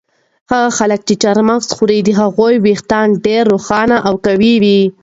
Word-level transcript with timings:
هغه 0.51 0.69
خلک 0.77 0.99
چې 1.07 1.13
چهارمغز 1.21 1.69
خوري 1.75 1.99
د 2.03 2.09
هغوی 2.21 2.55
ویښتان 2.59 3.07
ډېر 3.25 3.43
روښانه 3.53 3.97
او 4.07 4.13
قوي 4.25 4.53
وي. 4.63 4.81